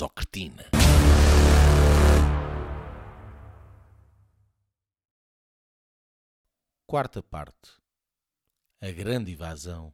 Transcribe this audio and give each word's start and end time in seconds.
Socretina. 0.00 0.64
Quarta 6.86 7.22
parte. 7.22 7.72
A 8.80 8.90
grande 8.92 9.32
invasão. 9.32 9.92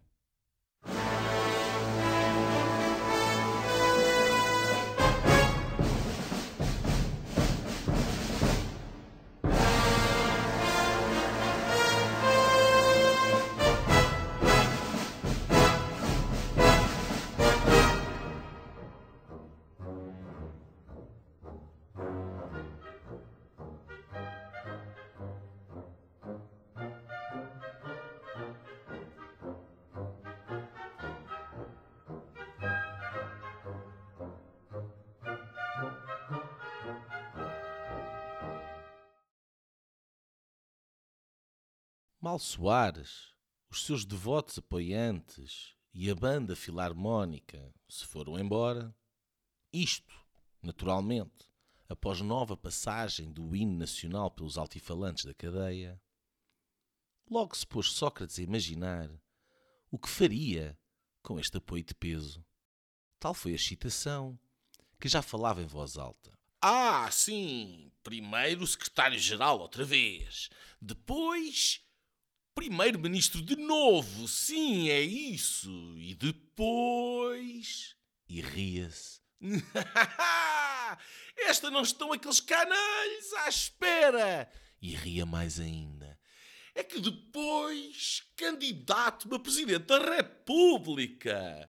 Mal 42.26 42.40
Soares, 42.40 43.32
os 43.70 43.84
seus 43.84 44.04
devotos 44.04 44.58
apoiantes 44.58 45.76
e 45.94 46.10
a 46.10 46.14
banda 46.16 46.56
filarmónica 46.56 47.72
se 47.88 48.04
foram 48.04 48.36
embora. 48.36 48.92
Isto, 49.72 50.12
naturalmente, 50.60 51.48
após 51.88 52.20
nova 52.20 52.56
passagem 52.56 53.32
do 53.32 53.54
hino 53.54 53.78
nacional 53.78 54.28
pelos 54.28 54.58
altifalantes 54.58 55.24
da 55.24 55.32
cadeia. 55.32 56.02
Logo 57.30 57.56
se 57.56 57.64
pôs 57.64 57.92
Sócrates 57.92 58.40
a 58.40 58.42
imaginar 58.42 59.08
o 59.88 59.96
que 59.96 60.08
faria 60.08 60.76
com 61.22 61.38
este 61.38 61.58
apoio 61.58 61.84
de 61.84 61.94
peso. 61.94 62.44
Tal 63.20 63.34
foi 63.34 63.52
a 63.52 63.54
excitação, 63.54 64.36
que 64.98 65.08
já 65.08 65.22
falava 65.22 65.62
em 65.62 65.66
voz 65.66 65.96
alta. 65.96 66.36
Ah, 66.60 67.08
sim! 67.12 67.92
Primeiro 68.02 68.66
secretário-geral 68.66 69.60
outra 69.60 69.84
vez. 69.84 70.48
Depois 70.82 71.85
primeiro-ministro 72.56 73.42
de 73.42 73.54
novo. 73.54 74.26
Sim, 74.26 74.88
é 74.88 75.02
isso. 75.02 75.70
E 75.98 76.14
depois. 76.14 77.94
E 78.26 78.40
ria-se. 78.40 79.20
Esta 81.36 81.70
não 81.70 81.82
estão 81.82 82.12
aqueles 82.12 82.40
canalhos 82.40 83.32
à 83.44 83.48
espera. 83.48 84.50
E 84.80 84.96
ria 84.96 85.26
mais 85.26 85.60
ainda. 85.60 86.18
É 86.74 86.82
que 86.82 86.98
depois 86.98 88.24
candidato 88.34 89.32
a 89.34 89.38
presidente 89.38 89.84
da 89.84 89.98
República. 89.98 91.70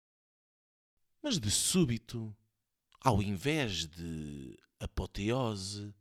Mas 1.21 1.41
de 1.41 1.51
súbito, 1.51 2.35
ao 3.01 3.21
invés 3.21 3.85
de 3.85 4.57
apoteose, 4.79 5.93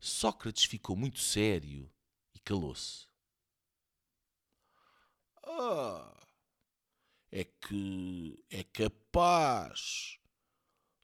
Sócrates 0.00 0.64
ficou 0.64 0.96
muito 0.96 1.18
sério 1.18 1.92
e 2.34 2.38
calou-se. 2.38 3.07
Ah, 5.50 6.14
é 7.32 7.42
que 7.42 8.38
é 8.50 8.62
capaz 8.62 10.18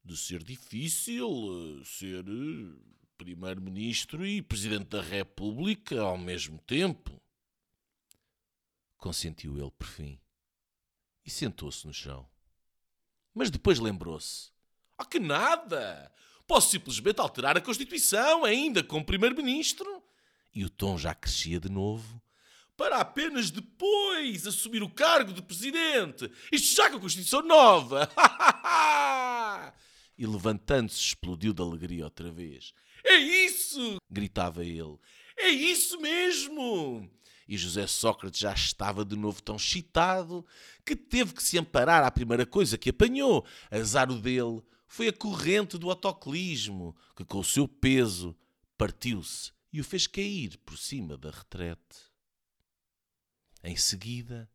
de 0.04 0.14
ser 0.18 0.42
difícil 0.42 1.80
eh, 1.80 1.84
ser 1.84 2.24
eh, 2.28 2.94
Primeiro-Ministro 3.16 4.26
e 4.26 4.42
Presidente 4.42 4.88
da 4.88 5.00
República 5.00 5.98
ao 6.02 6.18
mesmo 6.18 6.58
tempo. 6.58 7.18
Consentiu 8.98 9.58
ele 9.58 9.70
por 9.70 9.86
fim 9.86 10.20
e 11.24 11.30
sentou-se 11.30 11.86
no 11.86 11.94
chão. 11.94 12.28
Mas 13.32 13.50
depois 13.50 13.78
lembrou-se: 13.78 14.52
Ah, 14.98 15.06
que 15.06 15.18
nada! 15.18 16.12
Posso 16.46 16.70
simplesmente 16.70 17.18
alterar 17.18 17.56
a 17.56 17.62
Constituição, 17.62 18.44
ainda 18.44 18.84
como 18.84 19.06
Primeiro-Ministro. 19.06 20.04
E 20.54 20.66
o 20.66 20.70
tom 20.70 20.98
já 20.98 21.14
crescia 21.14 21.58
de 21.58 21.70
novo 21.70 22.22
para 22.76 22.98
apenas 22.98 23.50
depois 23.50 24.46
assumir 24.46 24.82
o 24.82 24.90
cargo 24.90 25.32
de 25.32 25.42
presidente. 25.42 26.30
Isto 26.52 26.76
já 26.76 26.90
com 26.90 26.96
a 26.96 27.00
Constituição 27.00 27.42
nova. 27.42 28.10
e 30.18 30.26
levantando-se 30.26 30.98
explodiu 30.98 31.52
de 31.52 31.62
alegria 31.62 32.04
outra 32.04 32.30
vez. 32.30 32.72
É 33.04 33.16
isso! 33.16 33.96
gritava 34.10 34.64
ele. 34.64 34.98
É 35.36 35.48
isso 35.48 36.00
mesmo! 36.00 37.10
E 37.46 37.58
José 37.58 37.86
Sócrates 37.86 38.40
já 38.40 38.52
estava 38.52 39.04
de 39.04 39.16
novo 39.16 39.42
tão 39.42 39.56
excitado 39.56 40.46
que 40.84 40.96
teve 40.96 41.34
que 41.34 41.42
se 41.42 41.58
amparar 41.58 42.02
à 42.02 42.10
primeira 42.10 42.46
coisa 42.46 42.78
que 42.78 42.90
apanhou. 42.90 43.44
Azar 43.70 44.10
o 44.10 44.18
dele 44.18 44.62
foi 44.88 45.08
a 45.08 45.12
corrente 45.12 45.76
do 45.76 45.90
autoclismo, 45.90 46.96
que 47.14 47.24
com 47.24 47.40
o 47.40 47.44
seu 47.44 47.68
peso 47.68 48.34
partiu-se 48.78 49.52
e 49.72 49.80
o 49.80 49.84
fez 49.84 50.06
cair 50.06 50.56
por 50.64 50.78
cima 50.78 51.18
da 51.18 51.30
retrete. 51.30 52.13
Em 53.64 53.76
seguida, 53.76 54.48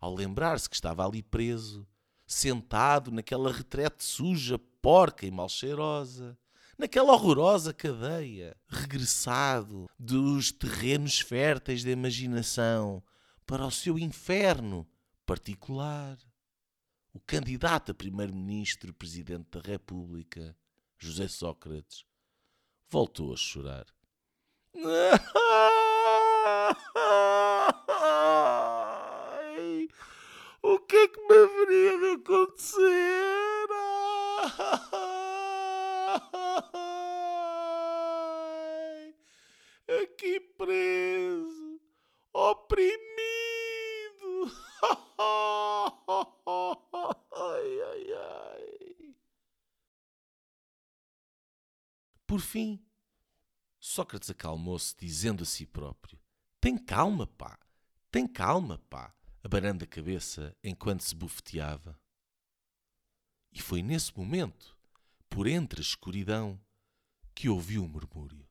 ao 0.00 0.14
lembrar-se 0.14 0.70
que 0.70 0.76
estava 0.76 1.04
ali 1.04 1.20
preso, 1.20 1.84
sentado 2.24 3.10
naquela 3.10 3.52
retrete 3.52 4.04
suja, 4.04 4.56
porca 4.56 5.26
e 5.26 5.32
mal 5.32 5.48
cheirosa, 5.48 6.38
naquela 6.78 7.12
horrorosa 7.12 7.74
cadeia, 7.74 8.56
regressado 8.68 9.90
dos 9.98 10.52
terrenos 10.52 11.18
férteis 11.18 11.82
da 11.82 11.90
imaginação 11.90 13.02
para 13.44 13.66
o 13.66 13.70
seu 13.70 13.98
inferno 13.98 14.86
particular. 15.26 16.16
O 17.12 17.18
candidato 17.18 17.90
a 17.90 17.94
primeiro-ministro 17.94 18.94
presidente 18.94 19.50
da 19.50 19.60
República, 19.60 20.56
José 20.96 21.26
Sócrates, 21.26 22.04
voltou 22.88 23.34
a 23.34 23.36
chorar. 23.36 23.86
O 30.62 30.78
que 30.78 30.96
é 30.96 31.08
que 31.08 31.20
me 31.20 31.36
haveria 31.36 31.98
de 31.98 32.22
acontecer? 32.22 33.68
Aqui 40.02 40.40
preso, 40.56 41.80
oprimido. 42.32 43.02
Ai, 47.32 47.80
ai, 47.82 48.12
ai. 48.12 49.16
Por 52.26 52.40
fim, 52.40 52.84
Sócrates 53.78 54.30
acalmou-se, 54.30 54.96
dizendo 54.96 55.42
a 55.42 55.46
si 55.46 55.66
próprio: 55.66 56.21
Tem 56.62 56.78
calma, 56.78 57.26
pá, 57.26 57.58
tem 58.08 58.26
calma, 58.26 58.78
pá 58.88 59.12
abanando 59.42 59.82
a 59.82 59.86
cabeça 59.88 60.56
enquanto 60.62 61.00
se 61.00 61.14
bufeteava. 61.14 62.00
E 63.50 63.60
foi 63.60 63.82
nesse 63.82 64.16
momento, 64.16 64.78
por 65.28 65.48
entre 65.48 65.80
a 65.80 65.82
escuridão, 65.82 66.64
que 67.34 67.48
ouviu 67.48 67.82
um 67.82 67.88
murmúrio. 67.88 68.48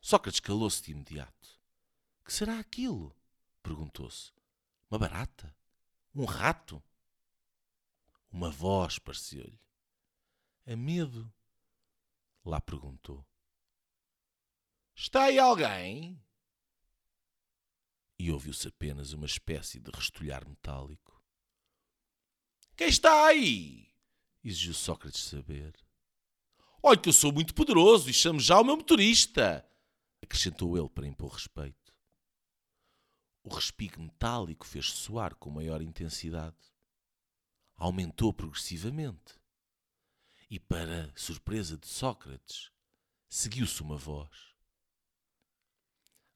Sócrates 0.00 0.40
calou-se 0.40 0.82
de 0.82 0.90
imediato. 0.90 1.60
Que 2.24 2.32
será 2.32 2.58
aquilo? 2.58 3.16
perguntou-se. 3.62 4.32
Uma 4.90 4.98
barata? 4.98 5.54
Um 6.12 6.24
rato? 6.24 6.82
Uma 8.28 8.50
voz 8.50 8.98
pareceu-lhe. 8.98 9.60
A 10.66 10.74
medo? 10.74 11.32
Lá 12.44 12.60
perguntou. 12.60 13.24
Está 14.96 15.26
aí 15.26 15.38
alguém? 15.38 16.20
E 18.18 18.32
ouviu-se 18.32 18.66
apenas 18.68 19.12
uma 19.12 19.26
espécie 19.26 19.78
de 19.78 19.90
restolhar 19.90 20.46
metálico. 20.48 21.22
Quem 22.76 22.88
está 22.88 23.26
aí? 23.26 23.88
exigiu 24.42 24.74
Sócrates 24.74 25.22
saber. 25.22 25.74
Olhe 26.82 27.00
que 27.00 27.08
eu 27.08 27.12
sou 27.12 27.32
muito 27.32 27.54
poderoso 27.54 28.08
e 28.08 28.14
chamo 28.14 28.40
já 28.40 28.60
o 28.60 28.64
meu 28.64 28.76
motorista, 28.76 29.68
acrescentou 30.22 30.76
ele 30.78 30.88
para 30.88 31.06
impor 31.06 31.32
respeito. 31.32 31.92
O 33.42 33.54
respique 33.54 33.98
metálico 34.00 34.66
fez 34.66 34.90
soar 34.90 35.34
com 35.34 35.50
maior 35.50 35.80
intensidade. 35.80 36.56
Aumentou 37.76 38.32
progressivamente. 38.32 39.38
E, 40.50 40.58
para 40.58 41.12
surpresa 41.14 41.76
de 41.76 41.86
Sócrates, 41.86 42.70
seguiu-se 43.28 43.82
uma 43.82 43.96
voz. 43.96 44.54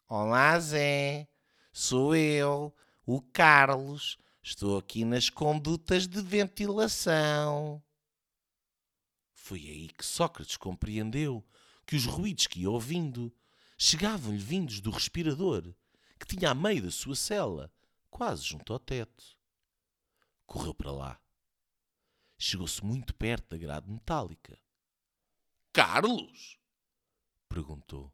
Olá, 0.08 0.58
Zé. 0.60 1.31
Sou 1.72 2.14
eu, 2.14 2.74
o 3.06 3.20
Carlos. 3.20 4.18
Estou 4.42 4.76
aqui 4.76 5.04
nas 5.04 5.30
condutas 5.30 6.06
de 6.06 6.20
ventilação. 6.20 7.82
Foi 9.32 9.58
aí 9.60 9.88
que 9.88 10.04
Sócrates 10.04 10.56
compreendeu 10.56 11.44
que 11.86 11.96
os 11.96 12.04
ruídos 12.04 12.46
que 12.46 12.60
ia 12.60 12.70
ouvindo 12.70 13.34
chegavam-lhe 13.78 14.38
vindos 14.38 14.80
do 14.80 14.90
respirador 14.90 15.74
que 16.18 16.36
tinha 16.36 16.50
a 16.50 16.54
meio 16.54 16.84
da 16.84 16.90
sua 16.90 17.16
cela, 17.16 17.72
quase 18.10 18.44
junto 18.44 18.72
ao 18.72 18.78
teto. 18.78 19.36
Correu 20.46 20.72
para 20.74 20.92
lá. 20.92 21.20
Chegou-se 22.38 22.84
muito 22.84 23.14
perto 23.14 23.50
da 23.50 23.58
grade 23.58 23.90
metálica. 23.90 24.58
Carlos? 25.72 26.58
Perguntou. 27.48 28.12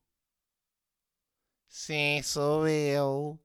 Sim, 1.69 2.23
sou 2.23 2.67
eu. 2.67 3.39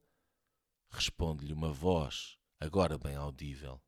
Responde-lhe 0.94 1.52
uma 1.52 1.72
voz, 1.72 2.38
agora 2.60 2.96
bem 2.96 3.16
audível. 3.16 3.82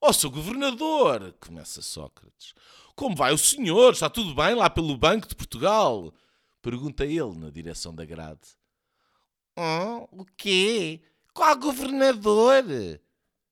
Ó, 0.00 0.08
oh, 0.08 0.12
seu 0.12 0.30
governador, 0.30 1.32
começa 1.40 1.82
Sócrates. 1.82 2.54
Como 2.94 3.16
vai 3.16 3.32
o 3.32 3.38
senhor? 3.38 3.92
Está 3.92 4.08
tudo 4.08 4.36
bem 4.36 4.54
lá 4.54 4.70
pelo 4.70 4.96
Banco 4.96 5.26
de 5.26 5.34
Portugal? 5.34 6.14
Pergunta 6.60 7.04
ele 7.04 7.36
na 7.36 7.50
direção 7.50 7.92
da 7.92 8.04
grade. 8.04 8.56
Oh, 9.56 10.20
o 10.22 10.24
quê? 10.36 11.02
Qual 11.34 11.58
governador? 11.58 12.64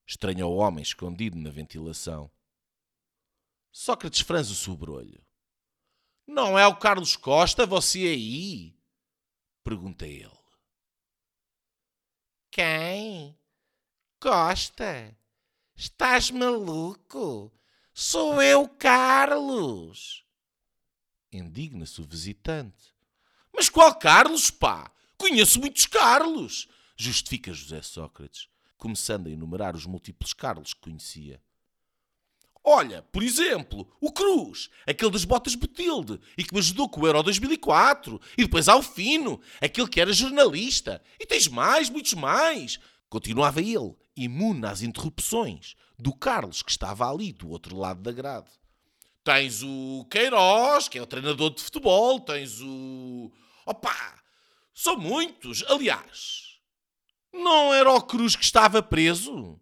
Estranha 0.06 0.46
o 0.46 0.56
homem 0.56 0.82
escondido 0.82 1.36
na 1.36 1.50
ventilação. 1.50 2.30
Sócrates 3.72 4.20
franze 4.20 4.52
o 4.52 4.56
sobrolho. 4.56 5.20
Não 6.24 6.56
é 6.56 6.64
o 6.68 6.76
Carlos 6.76 7.16
Costa, 7.16 7.66
você 7.66 7.98
aí? 7.98 8.76
Pergunta 9.64 10.06
ele. 10.06 10.39
Quem? 12.50 13.38
Costa? 14.18 15.16
Estás 15.76 16.32
maluco? 16.32 17.52
Sou 17.94 18.42
eu, 18.42 18.68
Carlos! 18.68 20.24
Indigna-se 21.32 22.00
o 22.00 22.04
visitante. 22.04 22.92
Mas 23.54 23.68
qual 23.68 23.94
Carlos, 23.94 24.50
pá? 24.50 24.90
Conheço 25.16 25.60
muitos 25.60 25.86
Carlos! 25.86 26.68
Justifica 26.96 27.52
José 27.52 27.82
Sócrates, 27.82 28.48
começando 28.76 29.28
a 29.28 29.30
enumerar 29.30 29.76
os 29.76 29.86
múltiplos 29.86 30.32
Carlos 30.32 30.74
que 30.74 30.80
conhecia. 30.80 31.40
Olha, 32.62 33.02
por 33.10 33.22
exemplo, 33.22 33.90
o 34.00 34.12
Cruz, 34.12 34.68
aquele 34.86 35.10
das 35.10 35.24
botas 35.24 35.54
Botilde, 35.54 36.20
e 36.36 36.44
que 36.44 36.52
me 36.52 36.60
ajudou 36.60 36.88
com 36.88 37.00
o 37.00 37.06
Euro 37.06 37.22
2004, 37.22 38.20
e 38.36 38.42
depois 38.42 38.68
ao 38.68 38.82
Fino, 38.82 39.40
aquele 39.60 39.88
que 39.88 40.00
era 40.00 40.12
jornalista, 40.12 41.02
e 41.18 41.24
tens 41.24 41.48
mais, 41.48 41.88
muitos 41.88 42.12
mais. 42.12 42.78
Continuava 43.08 43.60
ele, 43.60 43.96
imune 44.14 44.66
às 44.66 44.82
interrupções 44.82 45.74
do 45.98 46.14
Carlos, 46.14 46.62
que 46.62 46.70
estava 46.70 47.10
ali 47.10 47.32
do 47.32 47.48
outro 47.48 47.76
lado 47.76 48.02
da 48.02 48.12
grade. 48.12 48.50
Tens 49.24 49.62
o 49.62 50.06
Queiroz, 50.10 50.88
que 50.88 50.98
é 50.98 51.02
o 51.02 51.06
treinador 51.06 51.54
de 51.54 51.62
futebol, 51.62 52.20
tens 52.20 52.60
o. 52.60 53.32
Opa! 53.66 54.20
São 54.74 54.96
muitos. 54.96 55.62
Aliás, 55.68 56.58
não 57.32 57.72
era 57.72 57.92
o 57.92 58.02
Cruz 58.02 58.34
que 58.34 58.44
estava 58.44 58.82
preso? 58.82 59.60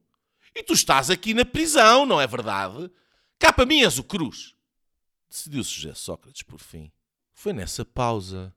E 0.59 0.63
tu 0.65 0.73
estás 0.73 1.09
aqui 1.09 1.35
na 1.35 1.45
prisão, 1.45 2.05
não 2.05 2.21
é 2.21 2.27
verdade? 2.27 2.91
Cá 3.39 3.53
para 3.53 3.65
mim 3.65 3.85
és 3.85 3.97
o 3.97 4.03
Cruz. 4.03 4.57
Decidiu-se 5.31 5.71
José 5.71 5.95
Sócrates 5.95 6.43
por 6.43 6.59
fim. 6.59 6.91
Foi 7.33 7.53
nessa 7.53 7.85
pausa 7.85 8.53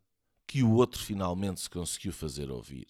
que 0.48 0.64
o 0.64 0.72
outro 0.72 1.00
finalmente 1.00 1.62
se 1.62 1.70
conseguiu 1.70 2.12
fazer 2.12 2.50
ouvir. 2.50 2.88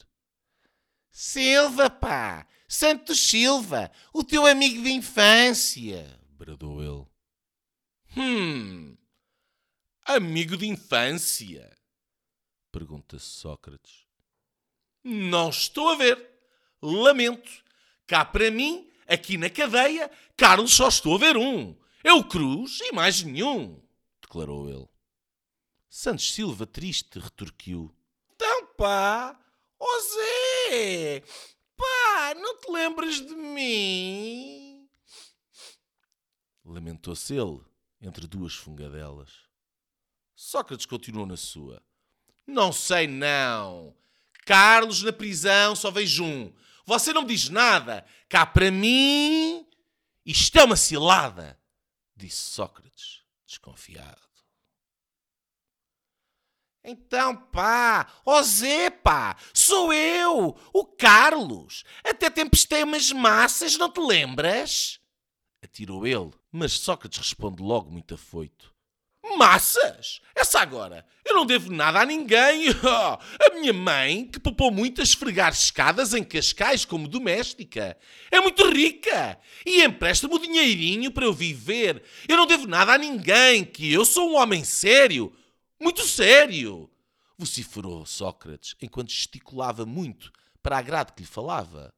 Silva, 1.11 1.89
pá! 1.89 2.47
Santos 2.69 3.19
Silva, 3.19 3.91
o 4.13 4.23
teu 4.23 4.45
amigo 4.45 4.81
de 4.81 4.93
infância! 4.93 6.17
bradou 6.37 6.81
ele. 6.81 7.05
Hum. 8.15 8.95
Amigo 10.05 10.55
de 10.55 10.67
infância? 10.67 11.77
Pergunta-se 12.71 13.25
Sócrates. 13.25 14.05
Não 15.03 15.49
estou 15.49 15.89
a 15.89 15.95
ver. 15.97 16.29
Lamento. 16.81 17.61
Cá 18.07 18.23
para 18.23 18.49
mim, 18.49 18.90
aqui 19.11 19.37
na 19.37 19.49
cadeia, 19.49 20.09
Carlos 20.37 20.73
só 20.73 20.87
estou 20.87 21.15
a 21.15 21.17
ver 21.17 21.37
um. 21.37 21.75
É 22.03 22.13
o 22.13 22.23
Cruz 22.23 22.79
e 22.81 22.91
mais 22.91 23.21
nenhum, 23.21 23.79
declarou 24.21 24.69
ele. 24.69 24.87
Santos 25.89 26.33
Silva, 26.33 26.65
triste, 26.65 27.19
retorquiu. 27.19 27.93
Então, 28.33 28.67
pá, 28.77 29.37
ó 29.79 29.85
oh 29.85 29.99
Zé, 30.69 31.21
pá, 31.75 32.33
não 32.35 32.57
te 32.57 32.71
lembras 32.71 33.15
de 33.15 33.35
mim? 33.35 34.89
Lamentou-se 36.63 37.35
ele, 37.35 37.59
entre 38.01 38.25
duas 38.25 38.55
fungadelas. 38.55 39.31
Sócrates 40.33 40.85
continuou 40.85 41.27
na 41.27 41.37
sua. 41.37 41.83
Não 42.47 42.71
sei 42.71 43.05
não. 43.05 43.95
Carlos 44.45 45.03
na 45.03 45.13
prisão 45.13 45.75
só 45.75 45.91
vejo 45.91 46.23
um. 46.23 46.53
Você 46.85 47.13
não 47.13 47.21
me 47.21 47.29
diz 47.29 47.49
nada. 47.49 48.05
Cá 48.27 48.45
para 48.45 48.71
mim, 48.71 49.67
isto 50.25 50.57
é 50.57 50.63
uma 50.63 50.75
cilada, 50.75 51.59
disse 52.15 52.51
Sócrates, 52.51 53.23
desconfiado. 53.45 54.21
Então, 56.83 57.35
pá, 57.35 58.11
ó 58.25 58.41
Zé, 58.41 58.89
pá, 58.89 59.37
sou 59.53 59.93
eu, 59.93 60.57
o 60.73 60.85
Carlos. 60.85 61.83
Até 62.03 62.29
tempestei 62.29 62.83
umas 62.83 63.11
massas, 63.11 63.77
não 63.77 63.91
te 63.91 63.99
lembras? 63.99 64.99
Atirou 65.63 66.07
ele, 66.07 66.31
mas 66.51 66.73
Sócrates 66.73 67.19
responde 67.19 67.61
logo 67.61 67.91
muito 67.91 68.15
afoito. 68.15 68.70
Massas? 69.38 70.21
Essa 70.35 70.59
agora? 70.59 71.06
Eu 71.23 71.35
não 71.35 71.45
devo 71.45 71.71
nada 71.71 72.01
a 72.01 72.06
ninguém. 72.06 72.69
a 72.83 73.53
minha 73.53 73.73
mãe, 73.73 74.25
que 74.25 74.39
poupou 74.39 74.72
muito 74.72 75.01
a 75.01 75.03
esfregar 75.03 75.51
escadas 75.51 76.13
em 76.13 76.24
Cascais 76.24 76.86
como 76.86 77.07
doméstica, 77.07 77.98
é 78.31 78.39
muito 78.39 78.67
rica 78.69 79.39
e 79.65 79.84
empresta-me 79.84 80.34
o 80.34 80.39
dinheirinho 80.39 81.12
para 81.12 81.25
eu 81.25 81.34
viver. 81.34 82.03
Eu 82.27 82.38
não 82.38 82.48
devo 82.48 82.67
nada 82.67 82.93
a 82.93 82.98
ninguém, 82.98 83.63
que 83.63 83.91
eu 83.91 84.03
sou 84.05 84.31
um 84.31 84.36
homem 84.36 84.63
sério. 84.63 85.36
Muito 85.79 86.03
sério! 86.03 86.89
vociferou 87.41 88.05
Sócrates 88.05 88.75
enquanto 88.79 89.10
gesticulava 89.10 89.84
muito 89.84 90.31
para 90.62 90.77
a 90.77 90.81
grade 90.81 91.13
que 91.13 91.22
lhe 91.22 91.27
falava 91.27 91.91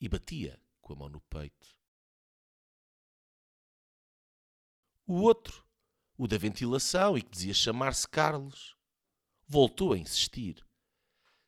e 0.00 0.08
batia 0.08 0.60
com 0.80 0.92
a 0.92 0.96
mão 0.96 1.08
no 1.08 1.20
peito. 1.20 1.68
O 5.06 5.20
outro 5.22 5.64
o 6.20 6.28
da 6.28 6.36
ventilação 6.36 7.16
e 7.16 7.22
que 7.22 7.30
dizia 7.30 7.54
chamar-se 7.54 8.06
Carlos. 8.06 8.76
Voltou 9.48 9.94
a 9.94 9.98
insistir. 9.98 10.56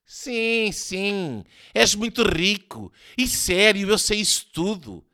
Sim, 0.02 0.72
sim, 0.72 1.44
és 1.74 1.94
muito 1.94 2.22
rico 2.22 2.90
e 3.16 3.28
sério, 3.28 3.90
eu 3.90 3.98
sei 3.98 4.20
isso 4.20 4.46
tudo. 4.50 5.04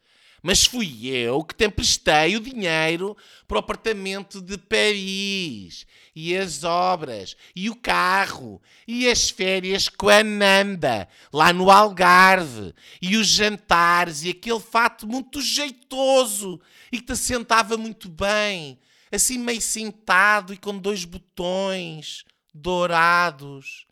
Mas 0.40 0.64
fui 0.64 1.08
eu 1.08 1.42
que 1.42 1.56
te 1.56 1.66
emprestei 1.66 2.36
o 2.36 2.40
dinheiro 2.40 3.16
para 3.48 3.56
o 3.56 3.58
apartamento 3.58 4.40
de 4.40 4.56
Paris, 4.56 5.84
e 6.14 6.36
as 6.36 6.62
obras, 6.62 7.36
e 7.54 7.68
o 7.68 7.74
carro, 7.74 8.62
e 8.86 9.08
as 9.08 9.28
férias 9.28 9.88
com 9.88 10.08
a 10.08 10.22
Nanda, 10.22 11.08
lá 11.32 11.52
no 11.52 11.68
Algarve, 11.68 12.72
e 13.02 13.16
os 13.16 13.26
jantares, 13.26 14.22
e 14.22 14.30
aquele 14.30 14.60
fato 14.60 15.04
muito 15.04 15.42
jeitoso, 15.42 16.60
e 16.92 17.00
que 17.00 17.06
te 17.06 17.16
sentava 17.16 17.76
muito 17.76 18.08
bem, 18.08 18.78
assim 19.10 19.38
meio 19.38 19.60
cintado 19.60 20.52
e 20.52 20.58
com 20.58 20.78
dois 20.78 21.04
botões 21.04 22.24
dourados. 22.52 23.86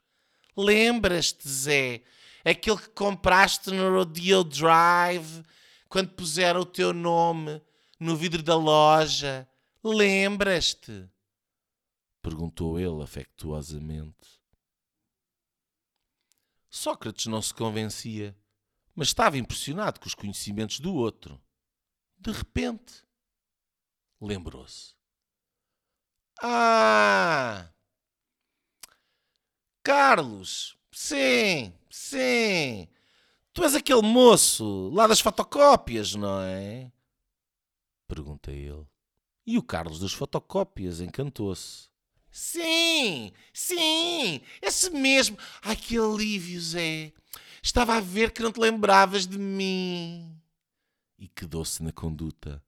Lembras-te, 0.57 1.49
Zé? 1.49 2.03
Aquele 2.45 2.79
que 2.79 2.89
compraste 2.91 3.71
no 3.71 3.91
Rodeo 3.91 4.45
Drive 4.45 5.43
quando 5.89 6.11
puseram 6.11 6.61
o 6.61 6.67
teu 6.67 6.93
nome 6.93 7.61
no 7.99 8.17
vidro 8.17 8.43
da 8.43 8.57
loja. 8.57 9.49
Lembras-te? 9.83 11.09
Perguntou 12.23 12.79
ele 12.79 13.03
afectuosamente. 13.03 14.41
Sócrates 16.69 17.27
não 17.27 17.41
se 17.41 17.55
convencia, 17.55 18.37
mas 18.95 19.09
estava 19.09 19.39
impressionado 19.39 20.01
com 20.01 20.07
os 20.07 20.15
conhecimentos 20.15 20.81
do 20.81 20.95
outro. 20.95 21.41
De 22.19 22.33
repente, 22.33 23.05
lembrou-se. 24.21 24.96
Ah! 26.43 27.69
Carlos! 29.83 30.77
Sim, 30.93 31.73
sim! 31.91 32.89
Tu 33.53 33.63
és 33.65 33.75
aquele 33.75 34.03
moço 34.03 34.91
lá 34.91 35.07
das 35.07 35.21
fotocópias, 35.21 36.15
não 36.15 36.41
é? 36.41 36.93
Pergunta 38.07 38.53
ele. 38.53 38.87
E 39.47 39.57
o 39.57 39.63
Carlos 39.63 40.01
das 40.01 40.13
fotocópias 40.13 41.01
encantou-se. 41.01 41.89
Sim, 42.31 43.33
sim, 43.53 44.43
esse 44.61 44.91
mesmo. 44.91 45.39
Ai, 45.63 45.75
que 45.75 45.97
alívio, 45.97 46.61
Zé. 46.61 47.13
Estava 47.63 47.97
a 47.97 48.01
ver 48.01 48.31
que 48.31 48.43
não 48.43 48.53
te 48.53 48.61
lembravas 48.61 49.27
de 49.27 49.39
mim. 49.39 50.39
E 51.19 51.29
quedou-se 51.29 51.83
na 51.83 51.93
conduta, 51.93 52.63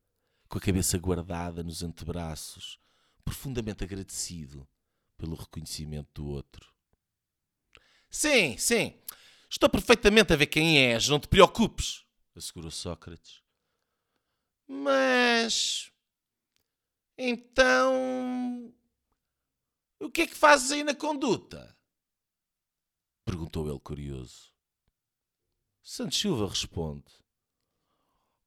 com 0.48 0.56
a 0.56 0.60
cabeça 0.60 0.96
guardada 0.96 1.62
nos 1.62 1.82
antebraços, 1.82 2.78
profundamente 3.28 3.84
agradecido 3.84 4.66
pelo 5.18 5.36
reconhecimento 5.36 6.08
do 6.14 6.28
outro. 6.28 6.72
Sim, 8.08 8.56
sim. 8.56 8.98
Estou 9.50 9.68
perfeitamente 9.68 10.32
a 10.32 10.36
ver 10.36 10.46
quem 10.46 10.78
és, 10.78 11.08
não 11.08 11.20
te 11.20 11.28
preocupes, 11.28 12.06
assegurou 12.34 12.70
Sócrates. 12.70 13.42
Mas. 14.66 15.92
Então. 17.18 18.72
O 20.00 20.10
que 20.10 20.22
é 20.22 20.26
que 20.26 20.34
fazes 20.34 20.70
aí 20.70 20.82
na 20.82 20.94
conduta? 20.94 21.76
Perguntou 23.26 23.68
ele 23.68 23.80
curioso. 23.80 24.54
Santos 25.82 26.18
Silva 26.18 26.48
responde: 26.48 27.12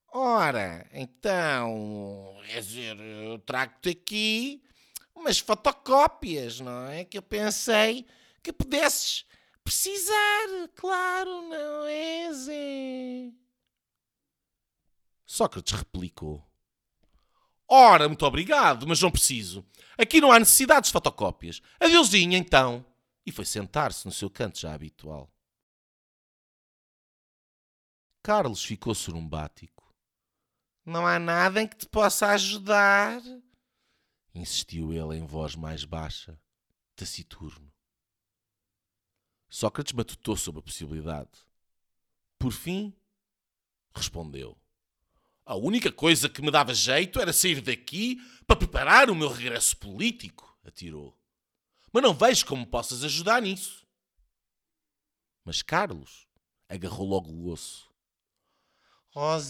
Ora, 0.07 0.89
então, 0.91 2.39
quer 2.47 2.61
dizer, 2.61 2.99
eu 2.99 3.37
trago-te 3.39 3.89
aqui 3.89 4.63
umas 5.15 5.39
fotocópias, 5.39 6.59
não 6.59 6.87
é? 6.87 7.05
Que 7.05 7.17
eu 7.17 7.21
pensei 7.21 8.05
que 8.41 8.51
pudesses 8.51 9.25
precisar, 9.63 10.67
claro, 10.75 11.49
não 11.49 11.85
é, 11.85 12.33
Zé? 12.33 13.31
Sócrates 15.25 15.73
replicou: 15.73 16.45
Ora, 17.67 18.07
muito 18.07 18.25
obrigado, 18.25 18.85
mas 18.85 19.01
não 19.01 19.09
preciso. 19.09 19.65
Aqui 19.97 20.19
não 20.19 20.31
há 20.31 20.39
necessidade 20.39 20.87
de 20.87 20.91
fotocópias. 20.91 21.61
Adeusinho, 21.79 22.35
então. 22.35 22.85
E 23.25 23.31
foi 23.31 23.45
sentar-se 23.45 24.05
no 24.05 24.11
seu 24.11 24.29
canto 24.29 24.59
já 24.59 24.73
habitual. 24.73 25.31
Carlos 28.23 28.63
ficou 28.63 28.93
sorumbático. 28.93 29.95
Não 30.85 31.07
há 31.07 31.17
nada 31.17 31.61
em 31.61 31.67
que 31.67 31.77
te 31.77 31.85
possa 31.87 32.27
ajudar? 32.27 33.21
Insistiu 34.33 34.93
ele 34.93 35.17
em 35.17 35.25
voz 35.25 35.55
mais 35.55 35.83
baixa, 35.83 36.39
taciturno. 36.95 37.71
Sócrates 39.49 39.93
matutou 39.93 40.37
sobre 40.37 40.59
a 40.59 40.63
possibilidade. 40.63 41.29
Por 42.39 42.51
fim, 42.51 42.95
respondeu. 43.93 44.57
A 45.45 45.55
única 45.55 45.91
coisa 45.91 46.29
que 46.29 46.41
me 46.41 46.49
dava 46.49 46.73
jeito 46.73 47.19
era 47.19 47.33
sair 47.33 47.59
daqui 47.59 48.21
para 48.47 48.55
preparar 48.55 49.09
o 49.09 49.15
meu 49.15 49.27
regresso 49.27 49.75
político, 49.75 50.57
atirou. 50.63 51.17
Mas 51.91 52.03
não 52.03 52.13
vejo 52.13 52.45
como 52.45 52.65
possas 52.65 53.03
ajudar 53.03 53.41
nisso. 53.41 53.85
Mas 55.43 55.61
Carlos 55.61 56.27
agarrou 56.69 57.07
logo 57.07 57.29
o 57.29 57.49
osso. 57.49 57.91
Ó 59.13 59.37
oh 59.37 59.41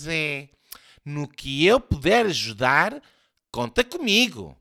no 1.03 1.27
que 1.27 1.65
eu 1.65 1.79
puder 1.79 2.25
ajudar, 2.25 3.01
conta 3.51 3.83
comigo. 3.83 4.57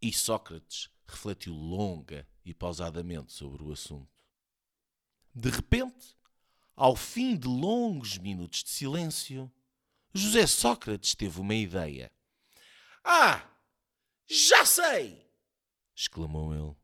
E 0.00 0.12
Sócrates 0.12 0.88
refletiu 1.06 1.54
longa 1.54 2.26
e 2.44 2.54
pausadamente 2.54 3.32
sobre 3.32 3.62
o 3.62 3.72
assunto. 3.72 4.08
De 5.34 5.50
repente, 5.50 6.16
ao 6.74 6.96
fim 6.96 7.36
de 7.36 7.46
longos 7.46 8.18
minutos 8.18 8.64
de 8.64 8.70
silêncio, 8.70 9.52
José 10.14 10.46
Sócrates 10.46 11.14
teve 11.14 11.40
uma 11.40 11.54
ideia. 11.54 12.10
Ah, 13.04 13.48
já 14.26 14.64
sei! 14.64 15.30
exclamou 15.94 16.54
ele. 16.54 16.76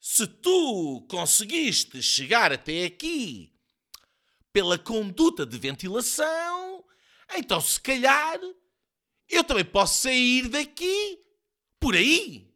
Se 0.00 0.26
tu 0.26 1.06
conseguiste 1.08 2.02
chegar 2.02 2.52
até 2.52 2.86
aqui 2.86 3.54
pela 4.52 4.78
conduta 4.78 5.46
de 5.46 5.58
ventilação, 5.58 6.84
então 7.36 7.60
se 7.60 7.80
calhar 7.80 8.40
eu 9.28 9.44
também 9.44 9.64
posso 9.64 10.02
sair 10.02 10.48
daqui 10.48 11.18
por 11.78 11.94
aí. 11.94 12.48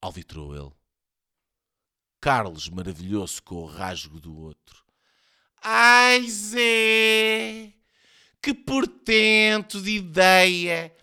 Alvitrou 0.00 0.54
ele. 0.54 0.72
Carlos 2.20 2.68
maravilhou-se 2.68 3.40
com 3.40 3.56
o 3.56 3.66
rasgo 3.66 4.18
do 4.18 4.36
outro. 4.36 4.84
Ai, 5.62 6.28
Zé! 6.28 7.72
Que 8.40 8.52
portento 8.52 9.80
de 9.80 9.92
ideia! 9.92 10.94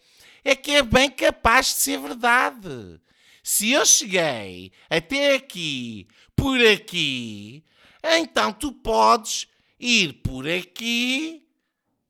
É 0.43 0.55
que 0.55 0.71
é 0.71 0.83
bem 0.83 1.10
capaz 1.10 1.67
de 1.67 1.74
ser 1.74 2.00
verdade. 2.00 3.00
Se 3.43 3.71
eu 3.71 3.86
cheguei 3.86 4.71
até 4.89 5.36
aqui, 5.36 6.07
por 6.36 6.60
aqui, 6.60 7.63
então 8.03 8.51
tu 8.51 8.71
podes 8.71 9.48
ir 9.79 10.13
por 10.24 10.48
aqui, 10.48 11.48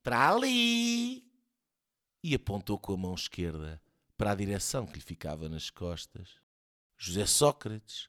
para 0.04 0.32
ali. 0.32 1.21
E 2.24 2.36
apontou 2.36 2.78
com 2.78 2.94
a 2.94 2.98
mão 2.98 3.16
esquerda 3.16 3.82
para 4.18 4.32
a 4.32 4.36
direção 4.36 4.86
que 4.86 4.96
lhe 4.96 5.02
ficava 5.02 5.50
nas 5.50 5.70
costas. 5.70 6.40
José 6.98 7.26
Sócrates, 7.26 8.08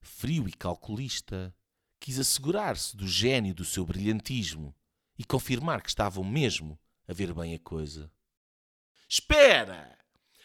frio 0.00 0.48
e 0.48 0.52
calculista, 0.52 1.54
quis 1.98 2.18
assegurar-se 2.18 2.96
do 2.96 3.06
gênio 3.06 3.54
do 3.54 3.64
seu 3.64 3.84
brilhantismo 3.84 4.74
e 5.18 5.24
confirmar 5.24 5.82
que 5.82 5.90
estavam 5.90 6.24
mesmo 6.24 6.80
a 7.06 7.12
ver 7.12 7.34
bem 7.34 7.54
a 7.54 7.58
coisa. 7.58 8.10
Espera! 9.06 9.98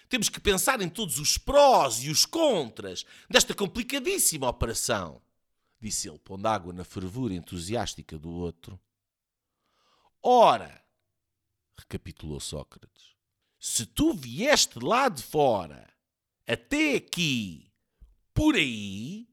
Temos 0.09 0.27
que 0.27 0.39
pensar 0.39 0.81
em 0.81 0.89
todos 0.89 1.17
os 1.17 1.37
prós 1.37 2.03
e 2.03 2.09
os 2.09 2.25
contras 2.25 3.05
desta 3.29 3.55
complicadíssima 3.55 4.49
operação, 4.49 5.21
disse 5.79 6.09
ele, 6.09 6.19
pondo 6.19 6.45
água 6.47 6.73
na 6.73 6.83
fervura 6.83 7.33
entusiástica 7.33 8.19
do 8.19 8.29
outro. 8.29 8.79
Ora, 10.21 10.83
recapitulou 11.77 12.39
Sócrates, 12.39 13.15
se 13.59 13.85
tu 13.85 14.13
vieste 14.13 14.79
lá 14.79 15.09
de 15.09 15.23
fora 15.23 15.91
até 16.47 16.95
aqui, 16.95 17.71
por 18.33 18.55
aí, 18.55 19.27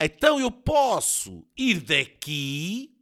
então 0.00 0.40
eu 0.40 0.50
posso 0.50 1.46
ir 1.56 1.80
daqui 1.80 2.92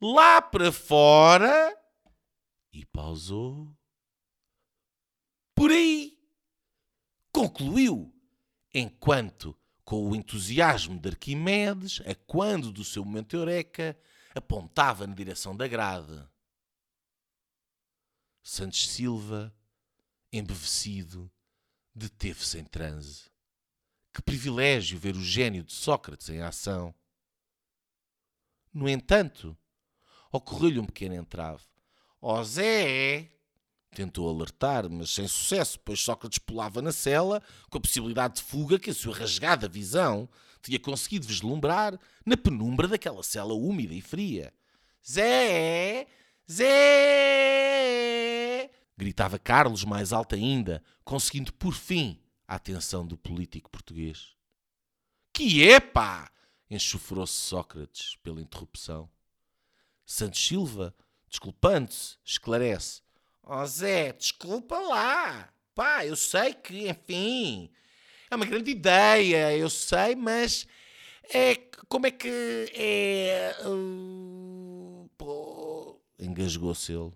lá 0.00 0.40
para 0.40 0.72
fora 0.72 1.76
e 2.72 2.84
pausou. 2.86 3.70
Por 5.54 5.70
aí, 5.70 6.18
concluiu, 7.30 8.12
enquanto, 8.72 9.56
com 9.84 10.08
o 10.08 10.16
entusiasmo 10.16 10.98
de 10.98 11.10
Arquimedes, 11.10 12.00
a 12.06 12.14
quando 12.14 12.72
do 12.72 12.82
seu 12.82 13.04
momento 13.04 13.36
eureka, 13.36 13.98
apontava 14.34 15.06
na 15.06 15.14
direção 15.14 15.54
da 15.54 15.68
grade. 15.68 16.29
Santos 18.42 18.88
Silva, 18.88 19.54
embevecido, 20.32 21.30
deteve-se 21.94 22.58
em 22.58 22.64
transe. 22.64 23.30
Que 24.12 24.22
privilégio 24.22 24.98
ver 24.98 25.14
o 25.14 25.22
gênio 25.22 25.62
de 25.62 25.72
Sócrates 25.72 26.28
em 26.28 26.40
ação. 26.40 26.94
No 28.72 28.88
entanto, 28.88 29.56
ocorreu-lhe 30.32 30.78
um 30.78 30.86
pequeno 30.86 31.14
entrave. 31.14 31.62
Ó 32.20 32.40
oh 32.40 32.44
Zé! 32.44 33.30
Tentou 33.92 34.28
alertar, 34.28 34.88
mas 34.88 35.10
sem 35.10 35.26
sucesso, 35.26 35.78
pois 35.80 36.00
Sócrates 36.00 36.38
pulava 36.38 36.80
na 36.80 36.92
cela 36.92 37.42
com 37.68 37.78
a 37.78 37.80
possibilidade 37.80 38.36
de 38.36 38.42
fuga 38.42 38.78
que 38.78 38.90
a 38.90 38.94
sua 38.94 39.16
rasgada 39.16 39.68
visão 39.68 40.28
tinha 40.62 40.78
conseguido 40.78 41.26
vislumbrar 41.26 41.98
na 42.24 42.36
penumbra 42.36 42.86
daquela 42.86 43.22
cela 43.22 43.52
úmida 43.52 43.94
e 43.94 44.00
fria. 44.00 44.52
Zé! 45.08 46.06
Zé! 46.50 46.68
Gritava 48.96 49.38
Carlos 49.38 49.84
mais 49.84 50.12
alto 50.12 50.34
ainda, 50.34 50.82
conseguindo 51.04 51.52
por 51.52 51.72
fim 51.72 52.20
a 52.48 52.56
atenção 52.56 53.06
do 53.06 53.16
político 53.16 53.70
português. 53.70 54.34
Que 55.32 55.70
é, 55.70 55.78
pá! 55.78 56.28
enxofrou-se 56.68 57.34
Sócrates 57.34 58.16
pela 58.16 58.40
interrupção. 58.40 59.08
Santos 60.04 60.44
Silva, 60.44 60.92
desculpando-se, 61.28 62.16
esclarece. 62.24 63.02
Ó 63.44 63.62
oh, 63.62 63.66
Zé, 63.66 64.12
desculpa 64.12 64.76
lá. 64.76 65.52
Pá, 65.72 66.04
eu 66.04 66.16
sei 66.16 66.52
que, 66.52 66.88
enfim, 66.88 67.70
é 68.28 68.34
uma 68.34 68.46
grande 68.46 68.72
ideia, 68.72 69.56
eu 69.56 69.70
sei, 69.70 70.16
mas 70.16 70.66
é 71.32 71.54
como 71.88 72.08
é 72.08 72.10
que 72.10 72.72
é. 72.74 73.56
Uh, 73.64 75.08
Engasgou-se 76.20 76.92
ele. 76.92 77.12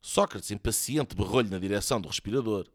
Sócrates, 0.00 0.50
impaciente, 0.50 1.16
berrou-lhe 1.16 1.48
na 1.48 1.58
direção 1.58 1.98
do 1.98 2.08
respirador. 2.08 2.68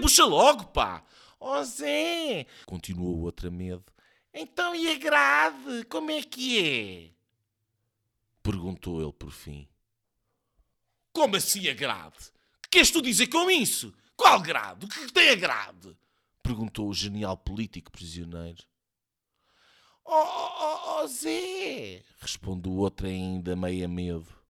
Puxa 0.00 0.24
logo, 0.24 0.66
pá! 0.66 1.04
Oh, 1.40 1.64
Zé! 1.64 2.46
Continuou 2.64 3.16
o 3.16 3.22
outro 3.22 3.48
a 3.48 3.50
medo. 3.50 3.84
Então 4.32 4.74
e 4.74 4.88
a 4.88 4.96
grade? 4.96 5.84
Como 5.86 6.10
é 6.12 6.22
que 6.22 6.64
é? 6.64 7.10
Perguntou 8.42 9.02
ele 9.02 9.12
por 9.12 9.32
fim. 9.32 9.68
Como 11.12 11.34
assim 11.36 11.68
a 11.68 11.74
grade? 11.74 12.16
Que 12.62 12.70
queres 12.70 12.92
tu 12.92 13.02
dizer 13.02 13.26
com 13.26 13.50
isso? 13.50 13.92
Qual 14.16 14.40
grade? 14.40 14.86
O 14.86 14.88
que 14.88 15.12
tem 15.12 15.30
a 15.30 15.34
grade? 15.34 15.96
Perguntou 16.42 16.88
o 16.88 16.94
genial 16.94 17.36
político 17.36 17.90
prisioneiro. 17.90 18.62
Oh, 20.04 20.12
oh, 20.14 21.00
oh 21.02 21.06
Zé! 21.08 22.02
Respondeu 22.20 22.72
o 22.72 22.76
outro 22.76 23.08
ainda 23.08 23.56
meio 23.56 23.84
a 23.84 23.88
medo. 23.88 24.41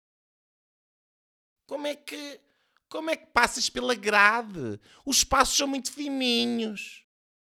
Como 1.72 1.88
é 1.88 1.96
que. 1.96 2.42
Como 2.90 3.10
é 3.10 3.16
que 3.16 3.28
passas 3.28 3.70
pela 3.70 3.96
grade? 3.96 4.78
Os 5.06 5.24
passos 5.24 5.56
são 5.56 5.66
muito 5.66 5.90
fininhos. 5.90 7.06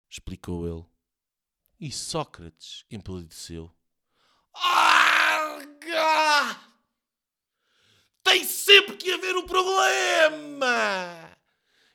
Explicou 0.09 0.67
ele. 0.67 0.83
E 1.79 1.91
Sócrates 1.91 2.83
empalideceu. 2.89 3.71
Arga! 4.55 5.99
Tem 8.23 8.43
sempre 8.43 8.97
que 8.97 9.11
haver 9.11 9.37
um 9.37 9.45
problema! 9.45 11.37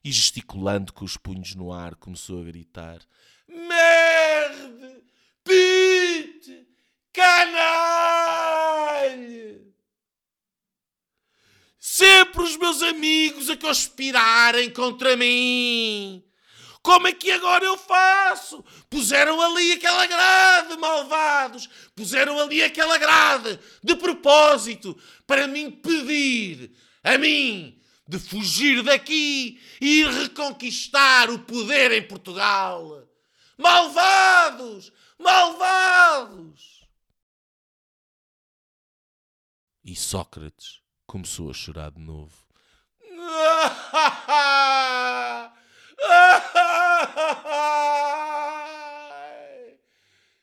E 0.05 0.13
gesticulando 0.13 0.93
com 0.93 1.05
os 1.05 1.17
punhos 1.17 1.57
no 1.57 1.73
ar, 1.73 1.97
começou 1.97 2.41
a 2.41 2.45
gritar: 2.45 3.01
Merde! 3.49 5.03
Pite! 5.43 6.69
Canalha! 7.13 7.92
Sempre 12.03 12.43
os 12.43 12.57
meus 12.57 12.83
amigos 12.83 13.49
a 13.49 13.57
conspirarem 13.57 14.73
contra 14.73 15.17
mim! 15.17 16.21
Como 16.83 17.07
é 17.07 17.13
que 17.13 17.31
agora 17.31 17.65
eu 17.65 17.79
faço? 17.79 18.61
Puseram 18.91 19.41
ali 19.41 19.71
aquela 19.71 20.05
grade, 20.09 20.77
malvados! 20.79 21.69
Puseram 21.95 22.41
ali 22.41 22.61
aquela 22.61 22.99
grade 22.99 23.57
de 23.85 23.95
propósito 23.95 25.01
para 25.29 25.47
me 25.47 25.61
impedir, 25.61 26.73
a 27.05 27.17
mim, 27.17 27.81
de 28.09 28.19
fugir 28.19 28.83
daqui 28.83 29.61
e 29.81 30.03
reconquistar 30.03 31.31
o 31.31 31.39
poder 31.39 31.93
em 31.93 32.03
Portugal. 32.03 33.09
Malvados! 33.57 34.93
Malvados! 35.21 36.85
E 39.85 39.95
Sócrates 39.95 40.82
começou 41.13 41.51
a 41.51 41.53
chorar 41.53 41.91
de 41.91 42.01
novo. 42.01 42.35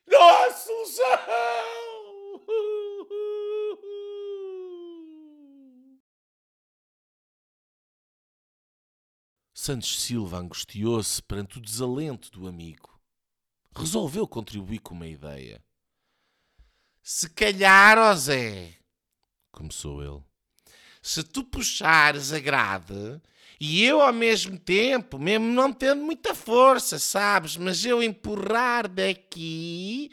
Não 0.05 0.29
há 0.29 0.53
solução! 0.53 1.05
Santos 9.55 10.03
Silva 10.03 10.37
angustiou-se 10.37 11.19
perante 11.23 11.57
o 11.57 11.61
desalento 11.61 12.29
do 12.29 12.47
amigo. 12.47 13.01
Resolveu 13.75 14.27
contribuir 14.27 14.81
com 14.81 14.93
uma 14.93 15.07
ideia. 15.07 15.65
Se 17.01 17.27
calhar, 17.27 17.97
ó 17.97 18.13
Zé, 18.13 18.77
começou 19.51 20.03
ele. 20.03 20.28
Se 21.01 21.23
tu 21.23 21.43
puxares 21.43 22.33
a 22.33 22.39
grade 22.39 23.21
e 23.59 23.83
eu 23.83 24.01
ao 24.01 24.13
mesmo 24.13 24.57
tempo, 24.57 25.19
mesmo 25.19 25.45
não 25.45 25.73
tendo 25.73 26.01
muita 26.01 26.33
força, 26.33 26.97
sabes, 26.97 27.57
mas 27.57 27.83
eu 27.83 28.01
empurrar 28.01 28.87
daqui, 28.87 30.11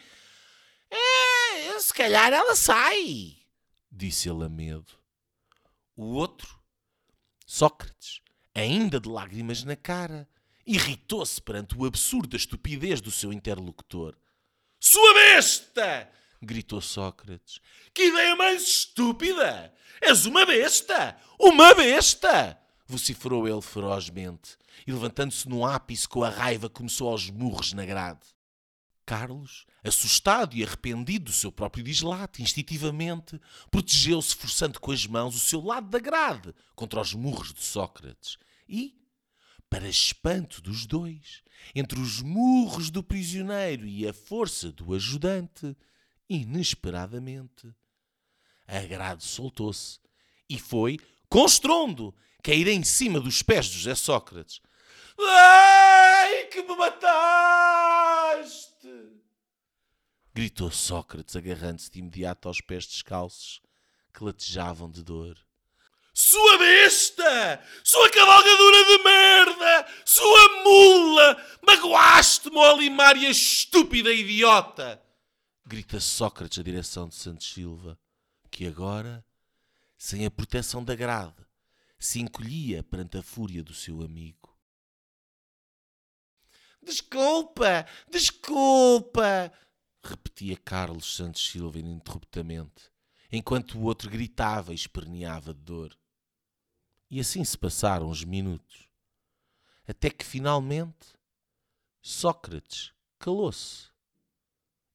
é, 0.90 1.78
se 1.78 1.94
calhar 1.94 2.32
ela 2.32 2.56
sai, 2.56 3.36
disse 3.90 4.28
ele 4.28 4.44
a 4.44 4.48
medo. 4.48 4.92
O 5.94 6.04
outro, 6.14 6.58
Sócrates, 7.46 8.20
ainda 8.54 8.98
de 8.98 9.08
lágrimas 9.08 9.62
na 9.62 9.76
cara, 9.76 10.28
irritou-se 10.66 11.40
perante 11.40 11.76
o 11.76 11.84
absurdo 11.84 12.28
da 12.28 12.36
estupidez 12.36 13.00
do 13.00 13.10
seu 13.10 13.32
interlocutor. 13.32 14.16
Sua 14.80 15.14
besta! 15.14 16.10
Gritou 16.46 16.80
Sócrates. 16.80 17.60
Que 17.92 18.08
ideia 18.08 18.34
mais 18.36 18.62
estúpida! 18.62 19.74
És 20.00 20.24
uma 20.24 20.46
besta! 20.46 21.16
Uma 21.38 21.74
besta! 21.74 22.58
vociferou 22.86 23.48
ele 23.48 23.60
ferozmente 23.60 24.56
e, 24.86 24.92
levantando-se 24.92 25.48
no 25.48 25.66
ápice 25.66 26.08
com 26.08 26.22
a 26.22 26.30
raiva, 26.30 26.68
começou 26.68 27.08
aos 27.08 27.28
murros 27.28 27.72
na 27.72 27.84
grade. 27.84 28.20
Carlos, 29.04 29.66
assustado 29.84 30.56
e 30.56 30.64
arrependido 30.64 31.26
do 31.26 31.32
seu 31.32 31.52
próprio 31.52 31.84
dislate, 31.84 32.42
instintivamente 32.42 33.40
protegeu-se, 33.70 34.34
forçando 34.34 34.80
com 34.80 34.90
as 34.90 35.06
mãos 35.06 35.36
o 35.36 35.38
seu 35.38 35.60
lado 35.64 35.88
da 35.88 35.98
grade 35.98 36.52
contra 36.74 37.00
os 37.00 37.14
murros 37.14 37.52
de 37.52 37.62
Sócrates 37.62 38.36
e, 38.68 38.96
para 39.70 39.88
espanto 39.88 40.60
dos 40.60 40.86
dois, 40.86 41.42
entre 41.74 42.00
os 42.00 42.20
murros 42.20 42.90
do 42.90 43.02
prisioneiro 43.02 43.86
e 43.86 44.08
a 44.08 44.12
força 44.12 44.72
do 44.72 44.92
ajudante, 44.94 45.76
inesperadamente, 46.28 47.74
a 48.66 48.80
grade 48.80 49.24
soltou-se 49.24 50.00
e 50.48 50.58
foi, 50.58 50.98
com 51.28 51.44
estrondo, 51.44 52.14
cair 52.42 52.68
em 52.68 52.82
cima 52.82 53.20
dos 53.20 53.42
pés 53.42 53.66
de 53.66 53.78
José 53.78 53.94
Sócrates. 53.94 54.60
Ai, 55.18 56.44
que 56.44 56.62
me 56.62 56.76
mataste! 56.76 57.06
Gritou 60.34 60.70
Sócrates, 60.70 61.34
agarrando-se 61.36 61.90
de 61.90 62.00
imediato 62.00 62.48
aos 62.48 62.60
pés 62.60 62.86
descalços, 62.86 63.60
que 64.12 64.22
latejavam 64.22 64.90
de 64.90 65.02
dor. 65.02 65.38
Sua 66.12 66.58
besta! 66.58 67.62
Sua 67.84 68.10
cavalgadura 68.10 68.84
de 68.84 68.98
merda! 69.04 69.86
Sua 70.04 70.62
mula! 70.62 71.58
Magoaste-me, 71.62 72.56
Olimária 72.56 73.28
estúpida 73.28 74.10
idiota! 74.12 75.05
Grita 75.68 75.98
Sócrates 75.98 76.60
a 76.60 76.62
direção 76.62 77.08
de 77.08 77.16
Santos 77.16 77.52
Silva, 77.52 77.98
que 78.52 78.68
agora, 78.68 79.26
sem 79.98 80.24
a 80.24 80.30
proteção 80.30 80.84
da 80.84 80.94
grade, 80.94 81.44
se 81.98 82.20
encolhia 82.20 82.84
perante 82.84 83.18
a 83.18 83.22
fúria 83.22 83.64
do 83.64 83.74
seu 83.74 84.00
amigo. 84.00 84.56
Desculpa, 86.80 87.84
desculpa, 88.08 89.52
repetia 90.04 90.56
Carlos 90.56 91.16
Santos 91.16 91.44
Silva 91.44 91.80
ininterruptamente, 91.80 92.88
enquanto 93.32 93.76
o 93.76 93.82
outro 93.82 94.08
gritava 94.08 94.70
e 94.70 94.76
esperneava 94.76 95.52
de 95.52 95.62
dor. 95.62 95.98
E 97.10 97.18
assim 97.18 97.42
se 97.42 97.58
passaram 97.58 98.08
os 98.08 98.22
minutos, 98.22 98.88
até 99.84 100.10
que 100.10 100.24
finalmente 100.24 101.16
Sócrates 102.00 102.92
calou-se. 103.18 103.95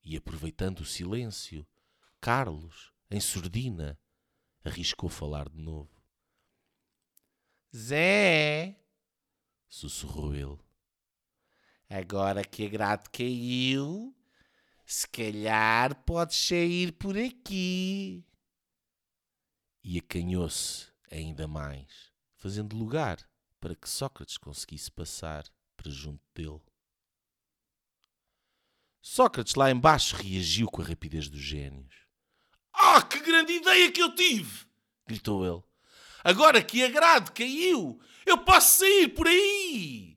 E 0.02 0.16
aproveitando 0.16 0.80
o 0.80 0.84
silêncio, 0.84 1.66
Carlos, 2.20 2.92
em 3.10 3.20
surdina, 3.20 3.98
arriscou 4.64 5.08
falar 5.08 5.48
de 5.48 5.58
novo. 5.58 5.90
Zé, 7.74 8.80
sussurrou 9.68 10.34
ele. 10.34 10.58
Agora 11.88 12.44
que 12.44 12.66
a 12.66 12.68
grade 12.68 13.10
caiu, 13.10 14.16
se 14.84 15.06
calhar 15.08 15.94
podes 16.04 16.36
sair 16.36 16.92
por 16.92 17.16
aqui. 17.16 18.26
E 19.84 19.98
acanhou-se 19.98 20.90
ainda 21.10 21.46
mais, 21.46 22.10
fazendo 22.36 22.76
lugar 22.76 23.18
para 23.60 23.74
que 23.74 23.88
Sócrates 23.88 24.36
conseguisse 24.36 24.90
passar 24.90 25.44
para 25.76 25.90
junto 25.90 26.22
dele. 26.34 26.60
Sócrates 29.02 29.56
lá 29.56 29.68
embaixo 29.68 30.14
reagiu 30.14 30.68
com 30.68 30.80
a 30.80 30.84
rapidez 30.84 31.28
dos 31.28 31.40
gênios. 31.40 31.92
Ah, 32.72 33.02
que 33.02 33.18
grande 33.18 33.52
ideia 33.52 33.90
que 33.90 34.00
eu 34.00 34.14
tive! 34.14 34.64
gritou 35.06 35.44
ele. 35.44 35.62
Agora 36.22 36.62
que 36.62 36.84
a 36.84 36.88
grade 36.88 37.32
caiu, 37.32 38.00
eu 38.24 38.38
posso 38.38 38.78
sair 38.78 39.08
por 39.08 39.26
aí. 39.26 40.16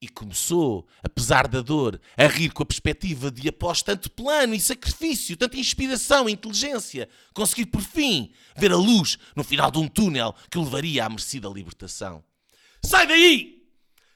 E 0.00 0.08
começou, 0.08 0.88
apesar 1.02 1.48
da 1.48 1.60
dor, 1.60 2.00
a 2.16 2.26
rir 2.26 2.50
com 2.50 2.62
a 2.62 2.66
perspectiva 2.66 3.30
de, 3.32 3.48
após 3.48 3.82
tanto 3.82 4.08
plano 4.10 4.54
e 4.54 4.60
sacrifício, 4.60 5.36
tanta 5.36 5.58
inspiração 5.58 6.28
e 6.28 6.32
inteligência, 6.32 7.08
conseguir 7.34 7.66
por 7.66 7.82
fim 7.82 8.32
ver 8.56 8.70
a 8.70 8.76
luz 8.76 9.18
no 9.34 9.42
final 9.42 9.70
de 9.70 9.78
um 9.78 9.88
túnel 9.88 10.34
que 10.48 10.56
o 10.56 10.62
levaria 10.62 11.04
à 11.04 11.08
merecida 11.08 11.48
libertação. 11.48 12.24
Sai 12.82 13.06
daí! 13.08 13.66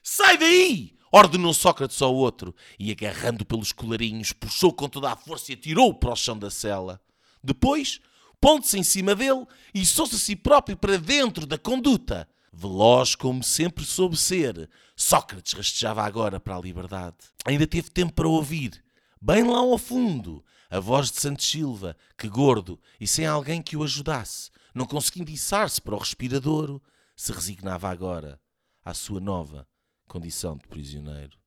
Sai 0.01 0.37
daí! 0.37 0.94
Ordenou 1.15 1.53
Sócrates 1.53 2.01
ao 2.01 2.13
outro 2.13 2.53
e, 2.77 2.91
agarrando 2.91 3.45
pelos 3.45 3.71
colarinhos, 3.71 4.33
puxou 4.33 4.73
com 4.73 4.89
toda 4.89 5.13
a 5.13 5.15
força 5.15 5.51
e 5.51 5.55
atirou-o 5.55 5.93
para 5.93 6.11
o 6.11 6.15
chão 6.15 6.37
da 6.37 6.51
cela. 6.51 6.99
Depois, 7.41 8.01
pondo-se 8.41 8.77
em 8.77 8.83
cima 8.83 9.15
dele, 9.15 9.45
içou-se 9.73 10.15
a 10.15 10.17
si 10.17 10.35
próprio 10.35 10.75
para 10.75 10.97
dentro 10.97 11.45
da 11.45 11.57
conduta. 11.57 12.27
Veloz 12.51 13.15
como 13.15 13.41
sempre 13.43 13.85
soube 13.85 14.17
ser, 14.17 14.69
Sócrates 14.93 15.53
rastejava 15.53 16.03
agora 16.03 16.37
para 16.37 16.57
a 16.57 16.61
liberdade. 16.61 17.15
Ainda 17.45 17.65
teve 17.65 17.89
tempo 17.89 18.11
para 18.11 18.27
ouvir, 18.27 18.83
bem 19.21 19.43
lá 19.43 19.59
ao 19.59 19.77
fundo, 19.77 20.43
a 20.69 20.81
voz 20.81 21.11
de 21.11 21.21
Santos 21.21 21.49
Silva, 21.49 21.95
que 22.17 22.27
gordo 22.27 22.77
e 22.99 23.07
sem 23.07 23.25
alguém 23.25 23.61
que 23.61 23.77
o 23.77 23.83
ajudasse, 23.83 24.49
não 24.73 24.85
conseguindo 24.85 25.31
içar-se 25.31 25.81
para 25.81 25.95
o 25.95 25.99
respiradouro, 25.99 26.81
se 27.15 27.31
resignava 27.31 27.89
agora 27.89 28.37
à 28.83 28.93
sua 28.93 29.21
nova 29.21 29.65
condição 30.07 30.57
de 30.57 30.67
prisioneiro. 30.67 31.37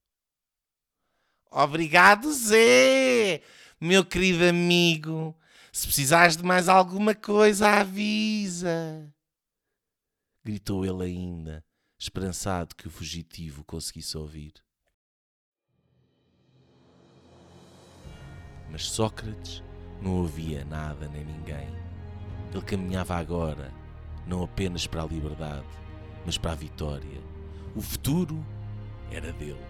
Obrigado, 1.51 2.33
Zé, 2.33 3.43
meu 3.81 4.05
querido 4.05 4.45
amigo. 4.45 5.35
Se 5.73 5.87
precisares 5.87 6.37
de 6.37 6.43
mais 6.43 6.69
alguma 6.69 7.15
coisa, 7.15 7.69
avisa. 7.69 9.13
gritou 10.45 10.85
ele 10.85 11.05
ainda, 11.05 11.65
esperançado 11.99 12.75
que 12.75 12.87
o 12.87 12.91
fugitivo 12.91 13.65
conseguisse 13.65 14.17
ouvir. 14.17 14.55
Mas 18.71 18.85
Sócrates 18.85 19.63
não 20.03 20.17
ouvia 20.17 20.65
nada 20.65 21.09
nem 21.09 21.25
ninguém. 21.25 21.69
Ele 22.53 22.63
caminhava 22.63 23.17
agora, 23.17 23.73
não 24.27 24.43
apenas 24.43 24.87
para 24.87 25.03
a 25.03 25.07
liberdade, 25.07 25.67
mas 26.25 26.39
para 26.39 26.53
a 26.53 26.57
vitória. 26.57 27.38
O 27.75 27.83
futuro 27.83 28.45
era 29.11 29.33
dele. 29.33 29.61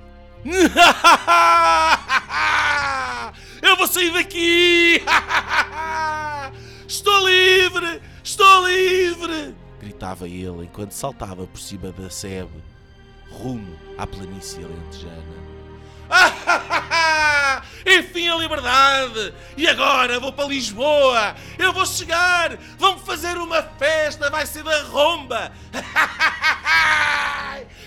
Eu 3.62 3.76
vou 3.76 3.87
sair 3.87 4.12
daqui! 4.12 5.02
Estou 6.87 7.28
livre! 7.28 8.00
Estou 8.22 8.66
livre! 8.66 9.54
Gritava 9.80 10.28
ele 10.28 10.64
enquanto 10.64 10.92
saltava 10.92 11.46
por 11.46 11.61
cima 11.61 11.92
da 11.92 12.08
sebe, 12.08 12.62
rumo 13.30 13.76
à 13.96 14.06
planície 14.06 14.64
alentejana. 14.64 15.48
Enfim 17.87 18.28
a 18.28 18.37
liberdade! 18.37 19.34
E 19.56 19.66
agora 19.66 20.18
vou 20.18 20.32
para 20.32 20.48
Lisboa! 20.48 21.34
Eu 21.58 21.72
vou 21.72 21.84
chegar! 21.84 22.56
Vamos 22.78 23.02
fazer 23.02 23.37
uma 23.37 23.62
festa! 23.62 24.30
Vai 24.30 24.46
ser 24.46 24.62
da 24.62 24.82
romba! 24.84 25.52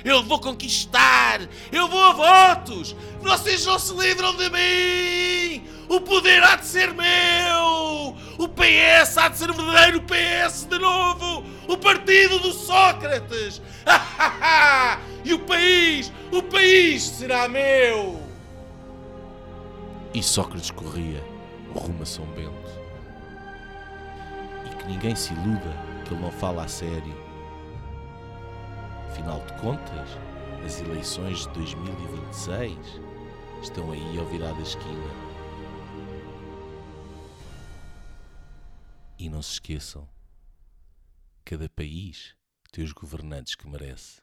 Eu 0.03 0.23
vou 0.23 0.39
conquistar! 0.39 1.41
Eu 1.71 1.87
vou 1.87 2.03
a 2.03 2.13
votos! 2.13 2.95
Vocês 3.21 3.65
não 3.65 3.77
se 3.77 3.93
livram 3.93 4.35
de 4.35 4.49
mim! 4.49 5.67
O 5.89 6.01
poder 6.01 6.43
há 6.43 6.55
de 6.55 6.65
ser 6.65 6.93
meu! 6.93 8.15
O 8.37 8.47
PS 8.47 9.17
há 9.17 9.27
de 9.27 9.37
ser 9.37 9.51
verdadeiro 9.51 10.01
PS 10.03 10.65
de 10.65 10.79
novo! 10.79 11.43
O 11.67 11.77
partido 11.77 12.39
do 12.39 12.51
Sócrates! 12.51 13.61
e 15.23 15.33
o 15.33 15.39
país! 15.39 16.11
O 16.31 16.41
país 16.41 17.03
será 17.03 17.47
meu! 17.47 18.21
E 20.13 20.21
Sócrates 20.21 20.71
corria 20.71 21.23
rumo 21.73 22.03
a 22.03 22.05
São 22.05 22.25
Bento. 22.25 22.51
E 24.65 24.75
que 24.75 24.87
ninguém 24.87 25.15
se 25.15 25.33
iluda 25.33 25.73
que 26.05 26.13
ele 26.13 26.21
não 26.21 26.31
fala 26.31 26.65
a 26.65 26.67
sério. 26.67 27.30
Afinal 29.11 29.45
de 29.45 29.53
contas, 29.59 30.09
as 30.65 30.79
eleições 30.79 31.39
de 31.39 31.49
2026 31.49 32.77
estão 33.61 33.91
aí 33.91 34.17
ao 34.17 34.25
virar 34.25 34.53
da 34.53 34.61
esquina. 34.61 35.11
E 39.19 39.29
não 39.29 39.41
se 39.41 39.51
esqueçam, 39.51 40.07
cada 41.43 41.67
país 41.69 42.37
tem 42.71 42.85
os 42.85 42.93
governantes 42.93 43.53
que 43.53 43.67
merece. 43.67 44.21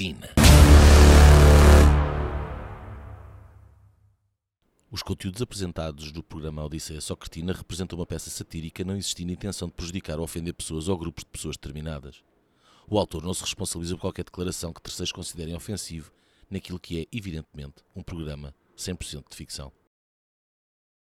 Socratina. 0.00 0.30
Os 4.90 5.02
conteúdos 5.02 5.42
apresentados 5.42 6.10
do 6.10 6.22
programa 6.22 6.64
Odisseia 6.64 7.00
Socratina 7.02 7.52
representam 7.52 7.98
uma 7.98 8.06
peça 8.06 8.30
satírica 8.30 8.82
não 8.82 8.96
existindo 8.96 9.30
intenção 9.30 9.68
de 9.68 9.74
prejudicar 9.74 10.18
ou 10.18 10.24
ofender 10.24 10.54
pessoas 10.54 10.88
ou 10.88 10.96
grupos 10.96 11.22
de 11.22 11.30
pessoas 11.30 11.56
determinadas. 11.56 12.24
O 12.88 12.98
autor 12.98 13.22
não 13.22 13.34
se 13.34 13.42
responsabiliza 13.42 13.94
por 13.94 14.00
qualquer 14.00 14.24
declaração 14.24 14.72
que 14.72 14.80
terceiros 14.80 15.12
considerem 15.12 15.54
ofensivo 15.54 16.10
naquilo 16.50 16.80
que 16.80 17.02
é, 17.02 17.06
evidentemente, 17.12 17.84
um 17.94 18.02
programa 18.02 18.54
100% 18.76 19.28
de 19.30 19.36
ficção. 19.36 19.70